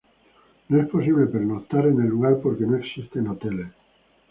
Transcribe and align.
No 0.69 0.81
es 0.81 0.87
posible 0.89 1.27
pernoctar 1.27 1.85
en 1.85 2.01
el 2.01 2.07
lugar 2.07 2.39
porque 2.41 2.63
no 2.65 2.75
existen 2.75 3.27
hoteles. 3.27 3.71